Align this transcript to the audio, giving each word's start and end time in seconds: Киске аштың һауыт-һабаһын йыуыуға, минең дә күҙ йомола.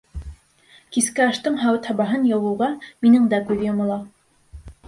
Киске 0.95 1.23
аштың 1.25 1.59
һауыт-һабаһын 1.65 2.25
йыуыуға, 2.31 2.71
минең 3.07 3.31
дә 3.35 3.45
күҙ 3.51 3.63
йомола. 3.67 4.01